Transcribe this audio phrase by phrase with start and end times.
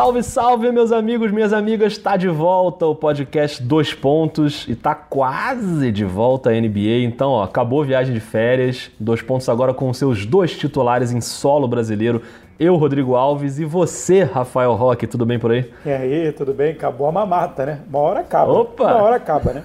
[0.00, 1.98] Salve, salve, meus amigos, minhas amigas.
[1.98, 7.04] Tá de volta o podcast Dois Pontos e tá quase de volta a NBA.
[7.04, 8.90] Então, ó, acabou a viagem de férias.
[8.98, 12.22] Dois Pontos agora com seus dois titulares em solo brasileiro.
[12.58, 15.06] Eu, Rodrigo Alves, e você, Rafael Roque.
[15.06, 15.70] Tudo bem por aí?
[15.84, 16.72] E aí, tudo bem?
[16.72, 17.80] Acabou a mamata, né?
[17.86, 18.52] Uma hora acaba.
[18.52, 18.84] Opa!
[18.84, 19.64] Uma hora acaba, né?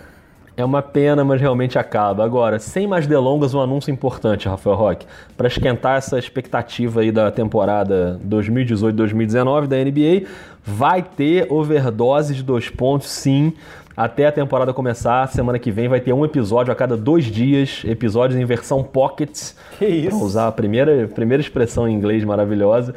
[0.57, 2.23] É uma pena, mas realmente acaba.
[2.23, 5.05] Agora, sem mais delongas, um anúncio importante, Rafael Roque,
[5.35, 10.27] para esquentar essa expectativa aí da temporada 2018-2019 da NBA,
[10.63, 13.53] vai ter overdose de dois pontos, sim.
[13.97, 17.81] Até a temporada começar, semana que vem vai ter um episódio a cada dois dias,
[17.85, 19.57] episódios em versão pockets.
[19.77, 20.09] Que isso?
[20.09, 22.95] Pra usar a primeira, primeira expressão em inglês maravilhosa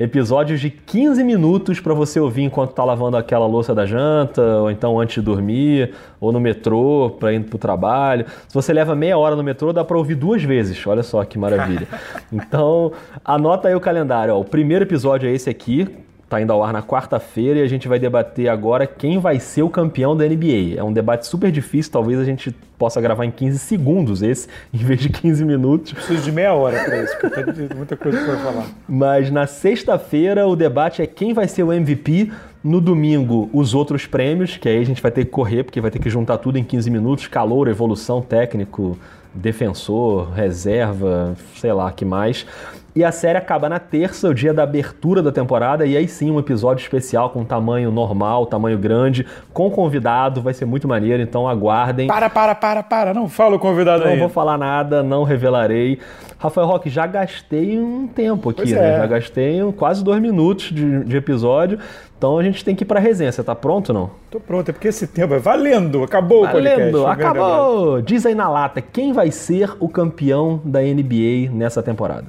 [0.00, 4.70] episódios de 15 minutos para você ouvir enquanto tá lavando aquela louça da janta, ou
[4.70, 8.24] então antes de dormir, ou no metrô para ir pro trabalho.
[8.48, 10.84] Se você leva meia hora no metrô, dá para ouvir duas vezes.
[10.86, 11.86] Olha só que maravilha.
[12.32, 12.92] Então,
[13.24, 14.40] anota aí o calendário, ó.
[14.40, 15.86] O primeiro episódio é esse aqui,
[16.30, 19.62] Tá indo ao ar na quarta-feira e a gente vai debater agora quem vai ser
[19.62, 20.76] o campeão da NBA.
[20.76, 24.78] É um debate super difícil, talvez a gente possa gravar em 15 segundos esse, em
[24.78, 25.92] vez de 15 minutos.
[25.92, 28.66] Preciso de meia hora para isso, porque tem muita coisa para falar.
[28.88, 32.30] Mas na sexta-feira o debate é quem vai ser o MVP.
[32.62, 35.90] No domingo, os outros prêmios, que aí a gente vai ter que correr, porque vai
[35.90, 38.96] ter que juntar tudo em 15 minutos: calor, evolução, técnico,
[39.34, 42.46] defensor, reserva, sei lá, que mais.
[42.94, 46.28] E a série acaba na terça, o dia da abertura da temporada, e aí sim
[46.30, 51.48] um episódio especial com tamanho normal, tamanho grande, com convidado, vai ser muito maneiro, então
[51.48, 52.08] aguardem.
[52.08, 54.18] Para, para, para, para, não fala o convidado Não aí.
[54.18, 56.00] vou falar nada, não revelarei.
[56.36, 58.94] Rafael Roque, já gastei um tempo aqui, Pois né?
[58.94, 58.98] é.
[58.98, 61.78] Já gastei um- quase dois minutos de, de episódio,
[62.18, 63.30] então a gente tem que ir pra resenha.
[63.30, 64.10] Você tá pronto ou não?
[64.30, 66.76] Tô pronto, é porque esse tempo é valendo, acabou o podcast.
[66.76, 67.38] Valendo, grande abraço.
[67.38, 68.02] acabou!
[68.02, 72.24] Diz aí na lata, quem vai ser o campeão da NBA nessa temporada?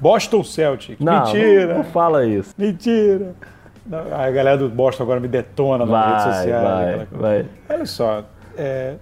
[0.00, 1.00] Boston Celtic.
[1.00, 1.66] Não, Mentira.
[1.68, 2.54] Não, não fala isso.
[2.56, 3.34] Mentira.
[3.86, 7.08] Não, a galera do Boston agora me detona nas redes Vai, sociais.
[7.10, 7.46] vai, vai.
[7.70, 8.24] Olha só,
[8.56, 8.94] é,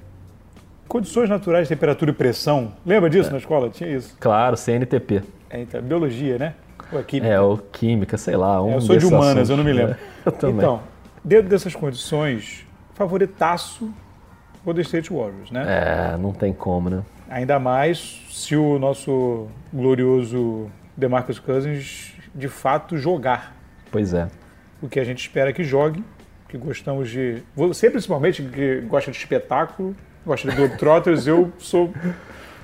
[0.87, 2.72] condições naturais temperatura e pressão.
[2.84, 3.69] Lembra disso na escola?
[3.69, 4.16] Tinha isso.
[4.20, 5.22] Claro, CNTP.
[5.50, 6.54] É, então, biologia, né?
[6.93, 7.32] Ou é química?
[7.32, 8.62] É, ou química, sei lá.
[8.62, 9.82] Um É, eu sou de humanas, assuntos, eu não me né?
[9.82, 9.97] lembro.
[10.25, 10.56] Eu também.
[10.56, 10.81] Então,
[11.25, 13.91] dentro dessas condições, favoritaço
[14.65, 15.65] Golden State Warriors, né?
[16.15, 17.03] É, não tem como, né?
[17.28, 23.54] Ainda mais se o nosso glorioso DeMarcus Cousins de fato jogar
[23.90, 24.28] Pois é.
[24.82, 26.02] o que a gente espera que jogue,
[26.48, 27.42] que gostamos de...
[27.54, 31.92] Você, principalmente, que gosta de espetáculo, gosta de Globetrotters, eu sou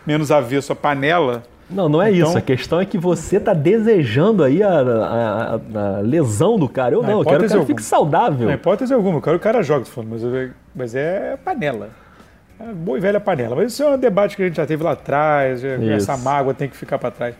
[0.06, 1.42] menos avesso a panela.
[1.70, 2.38] Não, não é Então- isso.
[2.38, 6.94] A questão é que você tá desejando aí a, a- a- lesão do cara.
[6.94, 7.66] Eu Na não, eu quero que alguma.
[7.66, 8.46] fique saudável.
[8.46, 11.90] Na hipótese alguma, eu quero que o cara jogue, mas, eu- mas é panela.
[12.62, 13.56] É boa e velha panela.
[13.56, 16.54] Mas isso é um debate que a gente já teve lá atrás, é- essa mágoa
[16.54, 17.34] tem que ficar para trás.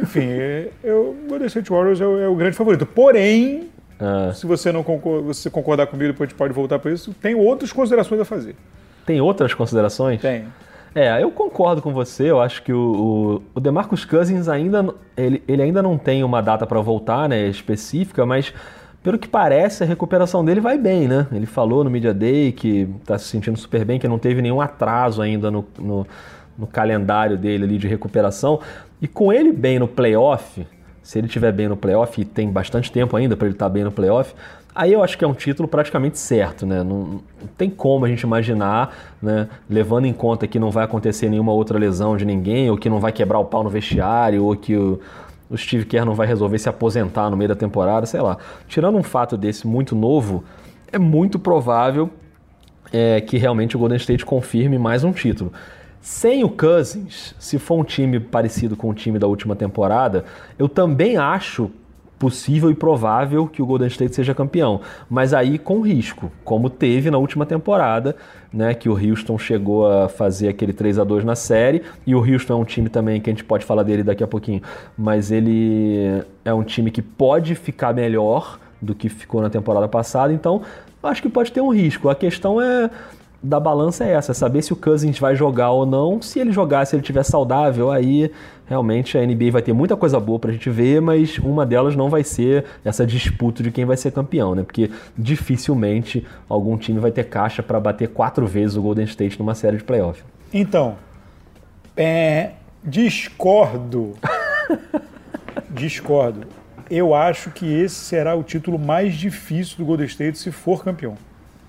[0.00, 2.86] Enfim, é- eu, o Golden State Warriors é o, é o grande favorito.
[2.86, 3.68] Porém,
[4.00, 7.14] Ah, se você não concor- se concordar comigo, depois a gente pode voltar para isso,
[7.20, 8.56] tem outras considerações a fazer.
[9.06, 10.20] tem outras considerações?
[10.20, 10.44] Tem.
[10.94, 12.30] É, eu concordo com você.
[12.30, 16.42] Eu acho que o, o, o DeMarcus Cousins ainda ele, ele ainda não tem uma
[16.42, 18.52] data para voltar, né, específica, mas
[19.02, 21.26] pelo que parece a recuperação dele vai bem, né?
[21.32, 24.60] Ele falou no Media Day que tá se sentindo super bem, que não teve nenhum
[24.60, 26.06] atraso ainda no, no,
[26.56, 28.60] no calendário dele ali de recuperação.
[29.00, 30.64] E com ele bem no playoff,
[31.02, 33.82] se ele estiver bem no playoff, e tem bastante tempo ainda para ele estar bem
[33.82, 34.34] no playoff,
[34.72, 36.84] aí eu acho que é um título praticamente certo, né?
[36.84, 39.48] Não, não tem como a gente imaginar, né?
[39.68, 43.00] Levando em conta que não vai acontecer nenhuma outra lesão de ninguém, ou que não
[43.00, 45.00] vai quebrar o pau no vestiário, ou que o,
[45.52, 48.38] o Steve Kerr não vai resolver se aposentar no meio da temporada, sei lá.
[48.66, 50.42] Tirando um fato desse muito novo,
[50.90, 52.10] é muito provável
[52.90, 55.52] é, que realmente o Golden State confirme mais um título.
[56.00, 60.24] Sem o Cousins, se for um time parecido com o time da última temporada,
[60.58, 61.70] eu também acho
[62.22, 67.10] possível e provável que o Golden State seja campeão, mas aí com risco, como teve
[67.10, 68.14] na última temporada,
[68.52, 72.20] né, que o Houston chegou a fazer aquele 3 a 2 na série, e o
[72.20, 74.62] Houston é um time também que a gente pode falar dele daqui a pouquinho,
[74.96, 80.32] mas ele é um time que pode ficar melhor do que ficou na temporada passada,
[80.32, 80.62] então
[81.02, 82.08] acho que pode ter um risco.
[82.08, 82.88] A questão é
[83.42, 86.22] da balança é essa, é saber se o Cousins vai jogar ou não.
[86.22, 88.30] Se ele jogar, se ele estiver saudável, aí
[88.66, 92.08] realmente a NBA vai ter muita coisa boa pra gente ver, mas uma delas não
[92.08, 94.62] vai ser essa disputa de quem vai ser campeão, né?
[94.62, 99.54] Porque dificilmente algum time vai ter caixa pra bater quatro vezes o Golden State numa
[99.54, 100.22] série de playoff.
[100.54, 100.96] Então,
[101.96, 102.52] é,
[102.84, 104.12] discordo.
[105.68, 106.46] discordo.
[106.88, 111.16] Eu acho que esse será o título mais difícil do Golden State se for campeão.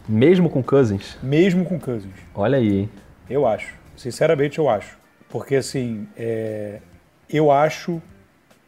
[0.07, 2.13] Mesmo com Cousins, Mesmo com Cousins.
[2.35, 2.89] olha aí, hein?
[3.29, 3.73] Eu acho.
[3.95, 4.97] Sinceramente, eu acho.
[5.29, 6.79] Porque, assim, é,
[7.29, 8.01] eu acho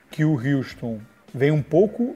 [0.10, 1.00] que o Houston
[1.34, 2.16] vem um pouco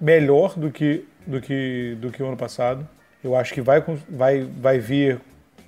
[0.00, 2.86] melhor do que, do que, do que o ano passado.
[3.22, 5.20] Eu acho que vai, vai, vai vir.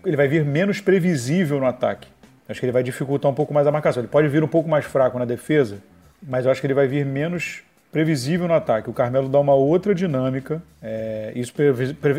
[0.04, 2.08] Ele vai vir menos previsível no ataque.
[2.48, 4.00] Acho que ele vai dificultar um pouco mais a marcação.
[4.02, 5.78] Ele pode vir um pouco mais fraco na defesa,
[6.22, 8.90] mas eu acho que ele vai vir menos previsível no ataque.
[8.90, 10.62] O Carmelo dá uma outra dinâmica.
[10.82, 11.52] É, isso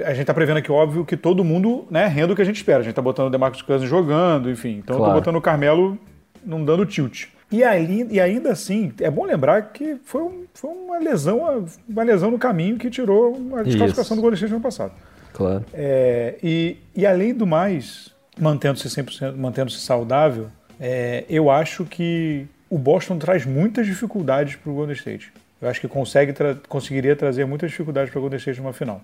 [0.06, 2.58] a gente está prevendo aqui, óbvio, que todo mundo né, renda o que a gente
[2.58, 2.80] espera.
[2.80, 4.80] A gente está botando o DeMarcus Cousins jogando, enfim.
[4.84, 5.14] Então claro.
[5.14, 5.98] eu estou botando o Carmelo
[6.46, 7.28] não dando tilt.
[7.52, 12.04] E, ali, e ainda assim, é bom lembrar que foi, um, foi uma lesão uma
[12.04, 14.94] lesão no caminho que tirou a desclassificação do Golden State no ano passado.
[15.34, 15.66] Claro.
[15.74, 20.50] É, e, e além do mais, mantendo-se 100%, mantendo-se saudável,
[20.80, 25.34] é, eu acho que o Boston traz muitas dificuldades para o Golden State.
[25.62, 29.02] Eu acho que consegue tra conseguiria trazer muitas dificuldades para o Golden State numa final.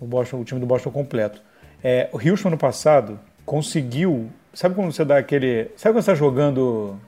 [0.00, 1.42] O, Boston, o time do Boston completo.
[1.82, 4.30] É, o Houston no passado conseguiu.
[4.52, 5.70] Sabe quando você dá aquele.
[5.76, 6.98] Sabe quando você está jogando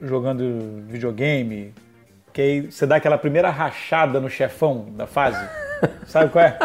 [0.00, 1.72] jogando videogame,
[2.32, 5.46] que aí você dá aquela primeira rachada no chefão da fase.
[6.06, 6.58] Sabe qual é?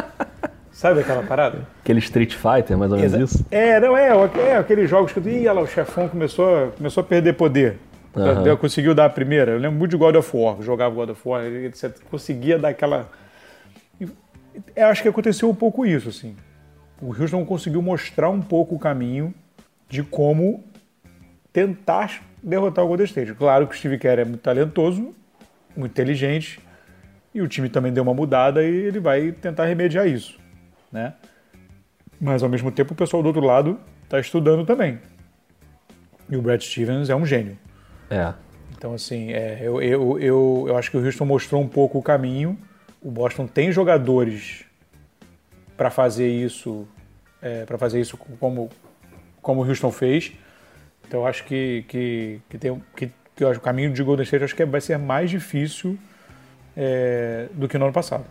[0.71, 1.59] Sabe aquela parada?
[1.81, 3.45] Aquele Street Fighter, mais ou menos Exa isso?
[3.49, 4.09] É, não é,
[4.47, 5.19] é aqueles jogos que.
[5.19, 7.77] Ih, lá, o chefão começou, começou a perder poder.
[8.17, 8.57] Uhum.
[8.57, 9.51] Conseguiu dar a primeira.
[9.51, 13.09] Eu lembro muito de God of War, jogava God of War, você conseguia dar aquela.
[14.75, 16.35] Eu acho que aconteceu um pouco isso, assim.
[17.01, 19.33] O Houston conseguiu mostrar um pouco o caminho
[19.87, 20.63] de como
[21.53, 23.33] tentar derrotar o Golden State.
[23.33, 25.13] Claro que o Steve Kerr é muito talentoso,
[25.75, 26.59] muito inteligente,
[27.33, 30.39] e o time também deu uma mudada e ele vai tentar remediar isso,
[30.91, 31.13] né?
[32.19, 34.99] Mas ao mesmo tempo o pessoal do outro lado está estudando também.
[36.29, 37.57] E o Brad Stevens é um gênio.
[38.09, 38.33] É.
[38.77, 42.03] Então, assim, é, eu, eu, eu, eu acho que o Houston mostrou um pouco o
[42.03, 42.57] caminho.
[43.01, 44.65] O Boston tem jogadores
[45.75, 46.87] para fazer isso,
[47.41, 48.69] é, para fazer isso como,
[49.41, 50.31] como o Houston fez.
[51.07, 54.55] Então eu acho que, que, que, tem, que, que o caminho de Golden State acho
[54.55, 55.97] que vai ser mais difícil
[56.75, 58.25] é, do que no ano passado.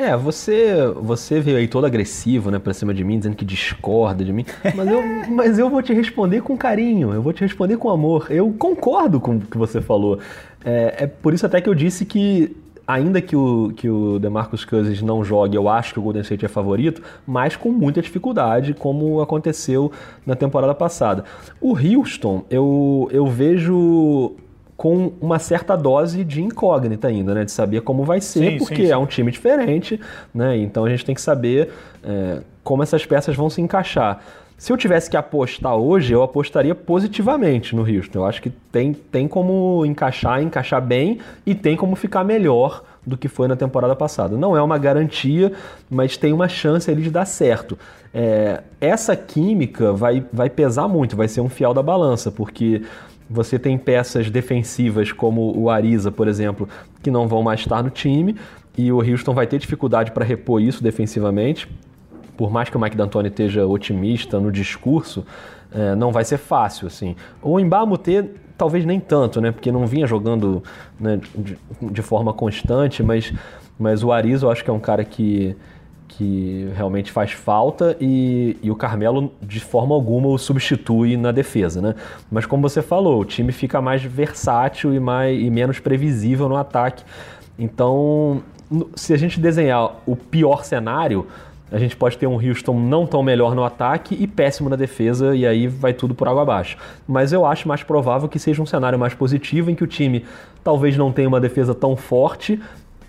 [0.00, 4.24] É, você, você veio aí todo agressivo, né, pra cima de mim, dizendo que discorda
[4.24, 4.46] de mim.
[4.74, 8.28] Mas eu, mas eu vou te responder com carinho, eu vou te responder com amor.
[8.30, 10.18] Eu concordo com o que você falou.
[10.64, 12.56] É, é por isso até que eu disse que
[12.86, 16.46] ainda que o, que o DeMarcus Cousins não jogue, eu acho que o Golden State
[16.46, 19.92] é favorito, mas com muita dificuldade, como aconteceu
[20.24, 21.24] na temporada passada.
[21.60, 24.34] O Houston, eu, eu vejo
[24.80, 27.44] com uma certa dose de incógnita ainda, né?
[27.44, 28.90] De saber como vai ser, sim, porque sim, sim.
[28.90, 30.00] é um time diferente,
[30.32, 30.56] né?
[30.56, 31.70] Então a gente tem que saber
[32.02, 34.22] é, como essas peças vão se encaixar.
[34.56, 38.20] Se eu tivesse que apostar hoje, eu apostaria positivamente no Houston.
[38.20, 43.18] Eu acho que tem, tem como encaixar, encaixar bem e tem como ficar melhor do
[43.18, 44.34] que foi na temporada passada.
[44.34, 45.52] Não é uma garantia,
[45.90, 47.78] mas tem uma chance ali de dar certo.
[48.14, 52.82] É, essa química vai, vai pesar muito, vai ser um fiel da balança, porque
[53.30, 56.68] você tem peças defensivas como o Ariza, por exemplo,
[57.02, 58.36] que não vão mais estar no time,
[58.76, 61.68] e o Houston vai ter dificuldade para repor isso defensivamente
[62.40, 65.26] por mais que o Mike D'Antoni esteja otimista no discurso,
[65.70, 67.14] é, não vai ser fácil, assim.
[67.42, 69.52] O Embamute, talvez nem tanto, né?
[69.52, 70.64] Porque não vinha jogando
[70.98, 73.30] né, de, de, forma constante, mas,
[73.78, 75.54] mas o Arizo eu acho que é um cara que,
[76.10, 81.80] que realmente faz falta e, e o Carmelo de forma alguma o substitui na defesa,
[81.80, 81.94] né?
[82.30, 86.56] Mas como você falou, o time fica mais versátil e, mais, e menos previsível no
[86.56, 87.04] ataque.
[87.56, 88.42] Então,
[88.96, 91.26] se a gente desenhar o pior cenário,
[91.70, 95.36] a gente pode ter um Houston não tão melhor no ataque e péssimo na defesa,
[95.36, 96.76] e aí vai tudo por água abaixo.
[97.06, 100.24] Mas eu acho mais provável que seja um cenário mais positivo, em que o time
[100.64, 102.60] talvez não tenha uma defesa tão forte,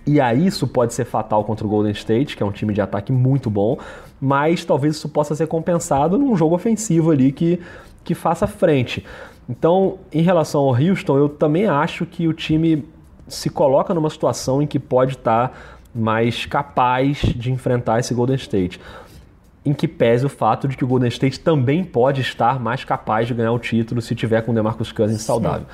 [0.05, 2.81] e aí isso pode ser fatal contra o Golden State, que é um time de
[2.81, 3.77] ataque muito bom,
[4.19, 7.59] mas talvez isso possa ser compensado num jogo ofensivo ali que,
[8.03, 9.05] que faça frente.
[9.49, 12.85] Então, em relação ao Houston, eu também acho que o time
[13.27, 15.49] se coloca numa situação em que pode estar.
[15.49, 18.79] Tá mais capaz de enfrentar esse Golden State.
[19.63, 23.27] Em que pese o fato de que o Golden State também pode estar mais capaz
[23.27, 25.67] de ganhar o título se tiver com o DeMarcus Cousins saudável.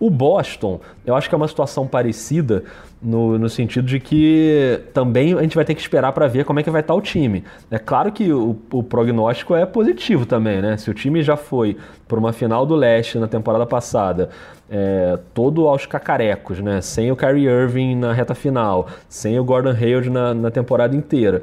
[0.00, 2.64] O Boston, eu acho que é uma situação parecida
[3.02, 6.58] no, no sentido de que também a gente vai ter que esperar para ver como
[6.58, 7.44] é que vai estar o time.
[7.70, 10.78] É claro que o, o, prognóstico é positivo também, né?
[10.78, 11.76] Se o time já foi
[12.08, 14.30] para uma final do leste na temporada passada,
[14.70, 16.80] é, todo aos cacarecos, né?
[16.80, 21.42] Sem o Kyrie Irving na reta final, sem o Gordon Hayward na, na temporada inteira.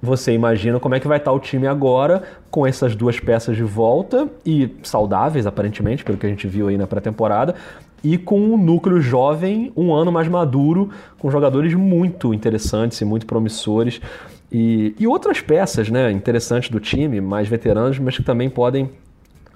[0.00, 3.64] Você imagina como é que vai estar o time agora com essas duas peças de
[3.64, 7.54] volta e saudáveis, aparentemente, pelo que a gente viu aí na pré-temporada,
[8.02, 13.26] e com um núcleo jovem, um ano mais maduro, com jogadores muito interessantes e muito
[13.26, 14.00] promissores.
[14.50, 18.90] E, e outras peças né, interessantes do time, mais veteranos, mas que também podem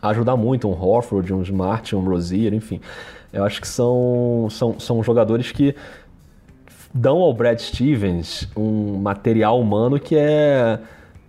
[0.03, 2.81] ajudar muito, um Horford, um Smart, um Rozier, enfim.
[3.33, 5.75] Eu acho que são, são, são jogadores que
[6.93, 10.79] dão ao Brad Stevens um material humano que é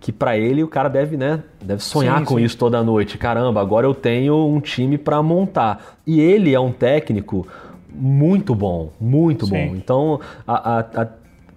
[0.04, 2.44] que para ele o cara deve, né, deve sonhar sim, com sim.
[2.44, 3.16] isso toda noite.
[3.16, 5.96] Caramba, agora eu tenho um time para montar.
[6.06, 7.48] E ele é um técnico
[7.88, 9.52] muito bom, muito sim.
[9.52, 9.74] bom.
[9.74, 11.08] Então, a, a, a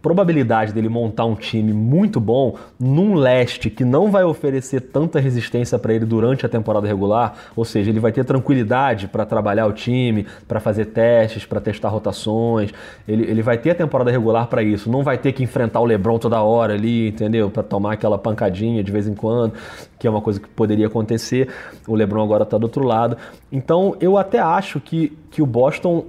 [0.07, 5.77] probabilidade dele montar um time muito bom num leste que não vai oferecer tanta resistência
[5.77, 9.73] para ele durante a temporada regular, ou seja, ele vai ter tranquilidade para trabalhar o
[9.73, 12.71] time, para fazer testes, para testar rotações,
[13.05, 15.85] ele, ele vai ter a temporada regular para isso, não vai ter que enfrentar o
[15.85, 17.49] LeBron toda hora ali, entendeu?
[17.49, 19.55] Para tomar aquela pancadinha de vez em quando,
[19.99, 21.49] que é uma coisa que poderia acontecer.
[21.85, 23.17] O LeBron agora está do outro lado.
[23.51, 26.05] Então, eu até acho que, que o Boston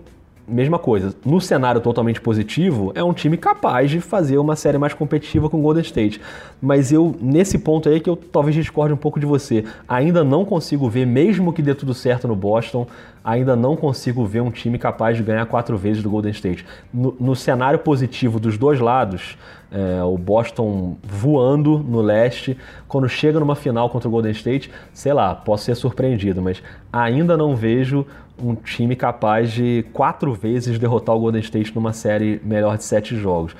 [0.48, 1.14] mesma coisa.
[1.24, 5.58] No cenário totalmente positivo, é um time capaz de fazer uma série mais competitiva com
[5.58, 6.20] o Golden State.
[6.60, 9.64] Mas eu, nesse ponto aí, que eu talvez discorde um pouco de você.
[9.86, 12.86] Ainda não consigo ver, mesmo que dê tudo certo no Boston,
[13.22, 16.66] ainda não consigo ver um time capaz de ganhar quatro vezes do Golden State.
[16.92, 19.38] No, no cenário positivo dos dois lados,
[19.70, 22.56] é, o Boston voando no leste,
[22.88, 26.62] quando chega numa final contra o Golden State, sei lá, posso ser surpreendido, mas
[26.92, 28.04] ainda não vejo
[28.42, 33.16] um time capaz de quatro vezes derrotar o Golden State numa série melhor de sete
[33.16, 33.54] jogos.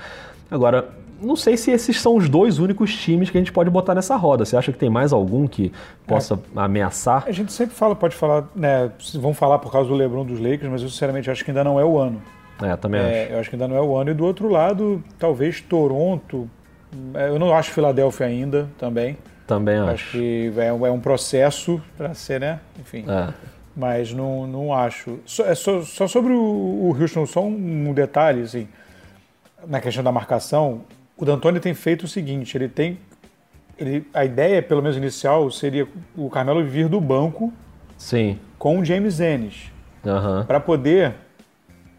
[0.50, 0.88] Agora,
[1.20, 4.16] não sei se esses são os dois únicos times que a gente pode botar nessa
[4.16, 4.44] roda.
[4.44, 5.72] Você acha que tem mais algum que
[6.06, 6.38] possa é.
[6.60, 7.24] ameaçar?
[7.26, 8.90] A gente sempre fala, pode falar, né?
[9.14, 11.78] Vão falar por causa do LeBron dos Lakers, mas eu sinceramente acho que ainda não
[11.78, 12.22] é o ano.
[12.62, 13.32] É, também é, acho.
[13.32, 14.10] Eu acho que ainda não é o ano.
[14.10, 16.48] E do outro lado, talvez Toronto.
[17.14, 19.16] É, eu não acho Filadélfia ainda também.
[19.46, 19.90] Também acho.
[19.90, 22.60] Acho que é um, é um processo para ser, né?
[22.78, 23.04] Enfim.
[23.08, 25.20] É mas não, não acho.
[25.24, 28.66] Só, é só, só sobre o, o, Houston, só um, detalhe, assim,
[29.64, 30.80] na questão da marcação,
[31.18, 32.98] o D'Antoni tem feito o seguinte, ele tem,
[33.76, 37.52] ele, a ideia, pelo menos inicial, seria o Carmelo vir do banco
[37.96, 38.38] Sim.
[38.58, 39.72] com o James Ennis,
[40.04, 40.44] uhum.
[40.44, 41.14] para poder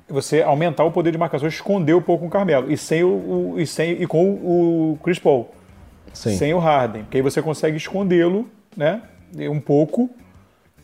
[0.07, 3.09] você aumentar o poder de marcação, esconder um pouco o Carmelo, e, sem o,
[3.53, 5.53] o, e, sem, e com o Chris Paul,
[6.13, 6.35] Sim.
[6.35, 9.01] sem o Harden, porque aí você consegue escondê-lo né,
[9.35, 10.09] um pouco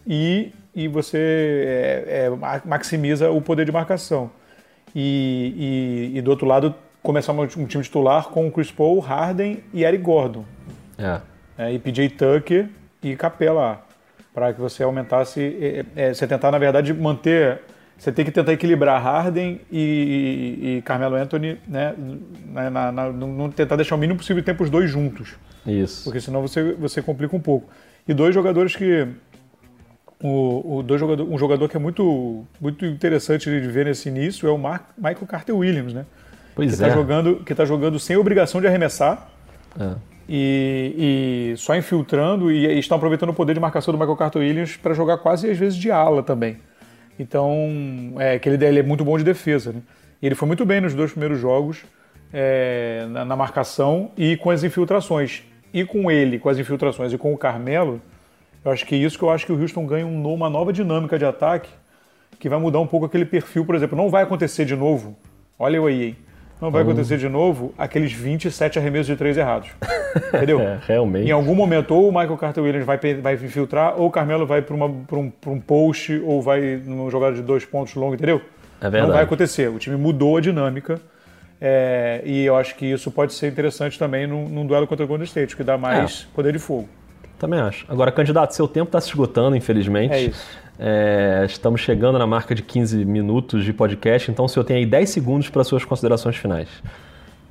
[0.05, 4.29] e e você é, é, maximiza o poder de marcação.
[4.93, 9.83] E, e, e, do outro lado, começar um time titular com Chris Paul, Harden e
[9.83, 10.43] Eric Gordon.
[10.97, 11.21] É.
[11.57, 12.67] é e PJ Tucker
[13.01, 13.85] e Capela
[14.33, 17.61] para que você aumentasse, é, é, você tentar na verdade manter,
[17.97, 21.95] você tem que tentar equilibrar Harden e, e, e Carmelo Anthony, né,
[22.51, 25.35] na, na, na, não tentar deixar o mínimo possível de tempo os dois juntos.
[25.65, 26.03] Isso.
[26.03, 27.69] Porque senão você, você complica um pouco.
[28.05, 29.07] E dois jogadores que
[30.21, 34.49] o, o dois jogador, um jogador que é muito, muito interessante de ver nesse início
[34.49, 36.05] é o Mark, Michael Carter Williams, né?
[36.55, 36.87] Pois que é.
[36.87, 39.27] Tá jogando, que está jogando sem obrigação de arremessar.
[39.79, 39.93] É.
[40.27, 44.41] E, e, só infiltrando e, e, estão aproveitando o poder de marcação do Michael Carter
[44.41, 46.57] Williams para jogar quase às vezes de ala também.
[47.19, 49.71] Então, é, que ele, ele é muito bom de defesa.
[49.71, 49.81] Né?
[50.21, 51.83] E ele foi muito bem nos dois primeiros jogos
[52.33, 55.43] é, na, na marcação e com as infiltrações.
[55.73, 58.01] E com ele, com as infiltrações e com o Carmelo,
[58.63, 61.19] eu acho que é isso que eu acho que o Houston ganha uma nova dinâmica
[61.19, 61.69] de ataque
[62.39, 63.97] que vai mudar um pouco aquele perfil, por exemplo.
[63.97, 65.15] Não vai acontecer de novo,
[65.59, 66.17] olha eu aí, hein?
[66.61, 66.85] Não vai hum.
[66.85, 69.69] acontecer de novo aqueles 27 arremessos de três errados.
[70.33, 70.59] Entendeu?
[70.65, 71.27] É, realmente.
[71.27, 74.61] Em algum momento, ou o Michael Carter Williams vai, vai infiltrar, ou o Carmelo vai
[74.61, 78.41] para um, um post, ou vai numa jogada de dois pontos longo, entendeu?
[78.79, 79.07] É verdade.
[79.07, 79.69] Não vai acontecer.
[79.69, 80.99] O time mudou a dinâmica.
[81.59, 85.07] É, e eu acho que isso pode ser interessante também num, num duelo contra o
[85.07, 86.35] Golden State, que dá mais é.
[86.35, 86.87] poder de fogo.
[87.39, 87.85] Também acho.
[87.89, 90.13] Agora, candidato, seu tempo está se esgotando, infelizmente.
[90.13, 90.45] É isso.
[90.77, 94.85] É, estamos chegando na marca de 15 minutos de podcast, então o senhor tem aí
[94.85, 96.67] 10 segundos para suas considerações finais.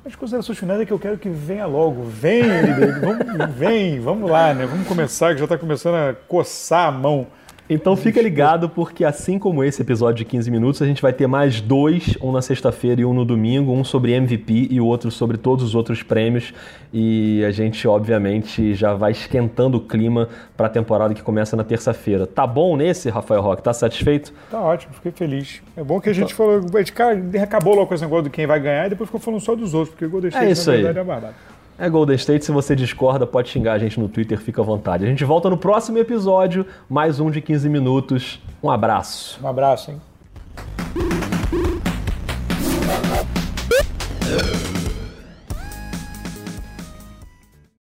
[0.05, 2.03] As considerações finais é que eu quero que venha logo.
[2.03, 2.43] Vem,
[3.01, 4.65] vamos, vem, vamos lá, né?
[4.67, 7.25] Vamos começar, que já está começando a coçar a mão.
[7.67, 11.25] Então fica ligado, porque assim como esse episódio de 15 minutos, a gente vai ter
[11.25, 15.09] mais dois, um na sexta-feira e um no domingo, um sobre MVP e o outro
[15.09, 16.53] sobre todos os outros prêmios.
[16.93, 21.63] E a gente, obviamente, já vai esquentando o clima para a temporada que começa na
[21.63, 22.27] terça-feira.
[22.27, 23.63] Tá bom nesse, Rafael Roque?
[23.63, 24.31] Tá satisfeito?
[24.51, 25.61] Tá ótimo, fiquei feliz.
[25.75, 26.59] É bom que a gente então...
[26.59, 29.19] falou, a gente, acabou logo com esse negócio de quem vai ganhar e depois ficou
[29.19, 31.29] falando só dos outros, porque Golden State, é isso na verdade, aí.
[31.51, 31.54] é.
[31.77, 35.03] É Golden State, se você discorda, pode xingar a gente no Twitter, fica à vontade.
[35.03, 38.39] A gente volta no próximo episódio, mais um de 15 minutos.
[38.63, 39.37] Um abraço.
[39.43, 40.01] Um abraço, hein?